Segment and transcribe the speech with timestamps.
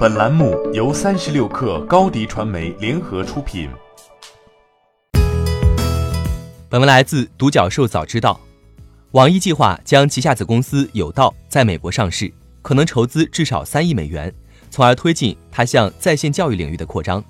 [0.00, 3.68] 本栏目由三十六氪高低传媒联合出品。
[6.70, 8.40] 本文来自独角兽早知道，
[9.10, 12.32] 网易计划将旗下子公司有道在美国上市，
[12.62, 14.34] 可能筹资至少三亿美元，
[14.70, 17.22] 从而推进它向在线教育领域的扩张。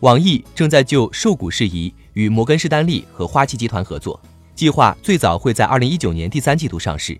[0.00, 4.20] 网易正在就受股事宜与摩根士丹利和花旗集团合作，
[4.54, 7.18] 计划最早会在二零一九年第三季度上市。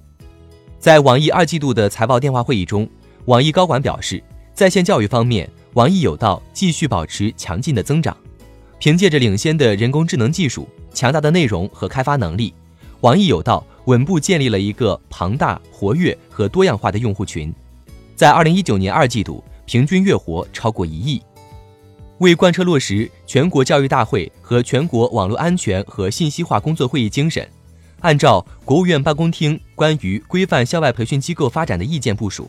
[0.79, 2.87] 在网易二季度的财报电话会议中，
[3.25, 4.23] 网易高管表示。
[4.55, 8.17] 在线教育方面，网易有道继续保持强劲的增长。
[8.79, 12.55] 凭借着领先的人工智能技术、强大的内容和开发能力，
[13.01, 17.53] 网易有道稳步建立了一个庞大、活跃和多样化的用户群。
[18.15, 21.21] 在二零一九年二季度，平均月活超过一亿。
[22.19, 27.45] 为贯彻落实全国教育大会和全国网络安全和信息化工作会议精神，
[28.01, 32.49] 按照国务院办公厅关于规范校外培训机构发展的意见部署。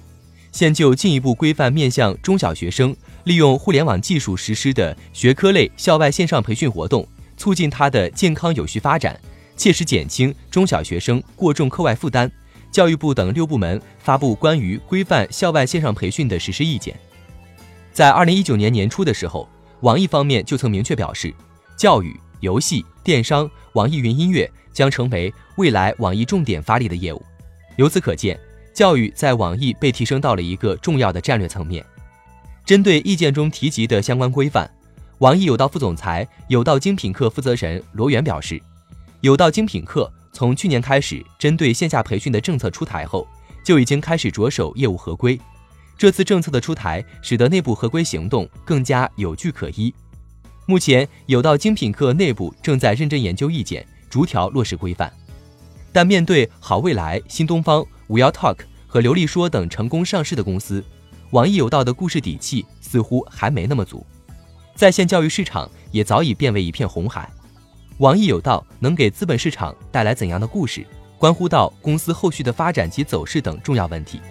[0.55, 2.95] 现就进一步规范面向中小学生
[3.25, 9.19] 利用互联网技术实施的学科类校外线上培训活动，促进他的健康有序发展，
[9.57, 12.31] 切实减轻中小学生过重课外负担。
[12.71, 16.97] 教育部等六部门发布关于规范校外线上培训的实施意见。
[17.91, 19.49] 在二零一九年年初的时候，
[19.81, 21.33] 网易方面就曾明确表示，
[21.75, 27.21] 教育、游戏、电商、网易云音乐将成为未来网易重点发力的业务。
[27.75, 28.39] 由此可见。
[28.75, 31.83] 教育在网易被提升到了一个重要的战略层面。
[32.65, 34.69] 针对意见中提及的相关规范，
[35.19, 38.61] 网易有道副总裁、有道精品课负责人罗源表示，
[39.21, 43.25] 有道精品课从去年开始针对线下培训的政策出台后，
[43.63, 45.39] 就已经开始着手业务合规。
[45.97, 49.93] 这次政策的出台，使得内部合规行动更加有据可依。
[50.65, 55.09] 目前，有道精品课内部正在认真研究意见，逐条落实规范。
[55.93, 57.85] 但面对好未来、新东方。
[58.07, 60.83] 五幺 Talk 和流利说等成功上市的公司，
[61.31, 64.05] 网易有道的故事底气似乎还没那么足。
[64.75, 67.27] 在线教育市场也早已变为一片红海，
[67.97, 70.85] 网易有道能给资本市场带来怎样的故事，
[71.17, 74.21] 关乎到公司后续的发展及走势等重要问题。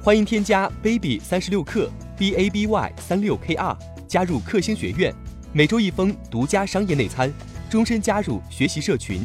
[0.00, 5.12] 欢迎添加 baby 三十六克 b a b y 三六 k r 加入克星学院，
[5.52, 7.32] 每周一封独家商业内参，
[7.68, 9.24] 终身加入学习社群。